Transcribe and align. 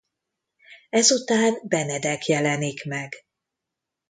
Ezután 0.89 1.61
Benedek 1.67 2.25
jelenik 2.25 2.85
meg. 2.85 3.13